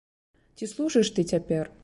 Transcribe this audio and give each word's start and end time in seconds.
Ці 0.59 0.69
служыш 0.71 1.13
ты 1.19 1.29
цяпер? 1.35 1.73